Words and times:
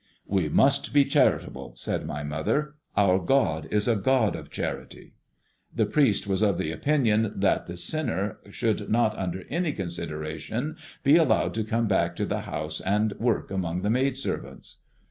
"We 0.25 0.49
must 0.49 0.95
be 0.95 1.05
charitable," 1.05 1.73
said 1.75 2.07
my 2.07 2.23
mother. 2.23 2.73
"Our 2.97 3.19
God 3.19 3.67
is 3.69 3.87
a 3.87 3.95
God 3.95 4.35
of 4.35 4.49
charity." 4.49 5.13
The 5.75 5.85
priest 5.85 6.25
was 6.25 6.41
of 6.41 6.57
the 6.57 6.71
opinion 6.71 7.31
that 7.35 7.67
the 7.67 7.77
sinner 7.77 8.39
should 8.49 8.89
not 8.89 9.15
under 9.15 9.43
any 9.51 9.73
consideration 9.73 10.75
be 11.03 11.17
allowed 11.17 11.53
to 11.53 11.63
come 11.63 11.87
back 11.87 12.15
to 12.15 12.25
the 12.25 12.41
house 12.49 12.81
and 12.81 13.13
work 13.19 13.51
among 13.51 13.83
the 13.83 13.91
maid 13.91 14.17
servants. 14.17 14.79